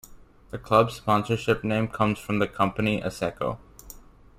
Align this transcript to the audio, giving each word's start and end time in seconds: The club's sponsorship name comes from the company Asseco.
The 0.49 0.57
club's 0.57 0.95
sponsorship 0.95 1.63
name 1.63 1.87
comes 1.87 2.17
from 2.17 2.39
the 2.39 2.47
company 2.47 3.01
Asseco. 3.03 3.59